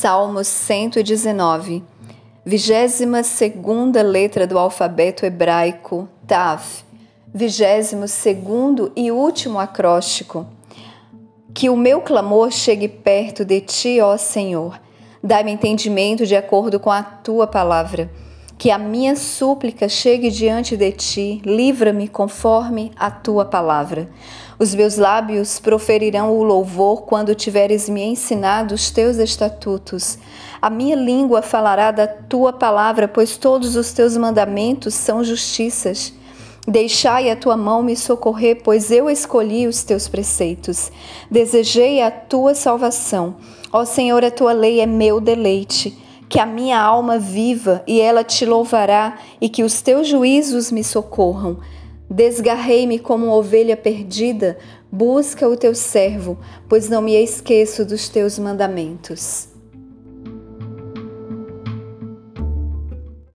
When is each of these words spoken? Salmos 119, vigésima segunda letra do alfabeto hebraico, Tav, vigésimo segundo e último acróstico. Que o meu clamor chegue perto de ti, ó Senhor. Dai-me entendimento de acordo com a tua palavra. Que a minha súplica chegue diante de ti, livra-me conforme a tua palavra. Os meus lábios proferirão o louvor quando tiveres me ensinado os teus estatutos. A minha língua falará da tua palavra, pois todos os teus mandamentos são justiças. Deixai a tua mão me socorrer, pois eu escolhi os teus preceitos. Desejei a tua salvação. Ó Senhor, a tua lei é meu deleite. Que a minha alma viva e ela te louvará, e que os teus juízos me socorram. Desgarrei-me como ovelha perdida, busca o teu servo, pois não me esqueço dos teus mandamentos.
Salmos 0.00 0.46
119, 0.46 1.82
vigésima 2.42 3.22
segunda 3.22 4.00
letra 4.00 4.46
do 4.46 4.58
alfabeto 4.58 5.26
hebraico, 5.26 6.08
Tav, 6.26 6.62
vigésimo 7.34 8.08
segundo 8.08 8.90
e 8.96 9.12
último 9.12 9.58
acróstico. 9.58 10.46
Que 11.52 11.68
o 11.68 11.76
meu 11.76 12.00
clamor 12.00 12.50
chegue 12.50 12.88
perto 12.88 13.44
de 13.44 13.60
ti, 13.60 14.00
ó 14.00 14.16
Senhor. 14.16 14.80
Dai-me 15.22 15.52
entendimento 15.52 16.24
de 16.24 16.34
acordo 16.34 16.80
com 16.80 16.90
a 16.90 17.02
tua 17.02 17.46
palavra. 17.46 18.10
Que 18.60 18.70
a 18.70 18.76
minha 18.76 19.16
súplica 19.16 19.88
chegue 19.88 20.28
diante 20.28 20.76
de 20.76 20.92
ti, 20.92 21.40
livra-me 21.46 22.06
conforme 22.06 22.92
a 22.94 23.10
tua 23.10 23.42
palavra. 23.42 24.06
Os 24.58 24.74
meus 24.74 24.98
lábios 24.98 25.58
proferirão 25.58 26.36
o 26.36 26.42
louvor 26.42 27.04
quando 27.04 27.34
tiveres 27.34 27.88
me 27.88 28.02
ensinado 28.02 28.74
os 28.74 28.90
teus 28.90 29.16
estatutos. 29.16 30.18
A 30.60 30.68
minha 30.68 30.94
língua 30.94 31.40
falará 31.40 31.90
da 31.90 32.06
tua 32.06 32.52
palavra, 32.52 33.08
pois 33.08 33.38
todos 33.38 33.76
os 33.76 33.94
teus 33.94 34.14
mandamentos 34.14 34.92
são 34.92 35.24
justiças. 35.24 36.12
Deixai 36.68 37.30
a 37.30 37.36
tua 37.36 37.56
mão 37.56 37.82
me 37.82 37.96
socorrer, 37.96 38.60
pois 38.62 38.90
eu 38.90 39.08
escolhi 39.08 39.66
os 39.66 39.82
teus 39.82 40.06
preceitos. 40.06 40.92
Desejei 41.30 42.02
a 42.02 42.10
tua 42.10 42.54
salvação. 42.54 43.36
Ó 43.72 43.86
Senhor, 43.86 44.22
a 44.22 44.30
tua 44.30 44.52
lei 44.52 44.82
é 44.82 44.86
meu 44.86 45.18
deleite. 45.18 46.09
Que 46.30 46.40
a 46.40 46.46
minha 46.46 46.80
alma 46.80 47.18
viva 47.18 47.82
e 47.86 48.00
ela 48.00 48.24
te 48.24 48.46
louvará, 48.46 49.18
e 49.38 49.50
que 49.50 49.62
os 49.62 49.82
teus 49.82 50.08
juízos 50.08 50.70
me 50.70 50.82
socorram. 50.82 51.58
Desgarrei-me 52.08 52.98
como 52.98 53.28
ovelha 53.28 53.76
perdida, 53.76 54.56
busca 54.90 55.46
o 55.46 55.56
teu 55.56 55.74
servo, 55.74 56.38
pois 56.68 56.88
não 56.88 57.02
me 57.02 57.12
esqueço 57.12 57.84
dos 57.84 58.08
teus 58.08 58.38
mandamentos. 58.38 59.49